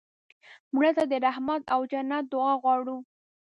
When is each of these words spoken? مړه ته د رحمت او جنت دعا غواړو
مړه 0.73 0.91
ته 0.97 1.03
د 1.11 1.13
رحمت 1.25 1.63
او 1.73 1.81
جنت 1.91 2.25
دعا 2.33 2.53
غواړو 2.61 2.97